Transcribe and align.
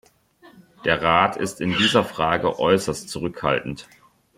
Der 0.83 1.03
Rat 1.03 1.37
ist 1.37 1.61
in 1.61 1.77
dieser 1.77 2.03
Frage 2.03 2.57
äußerst 2.57 3.07
zurückhaltend. 3.07 3.87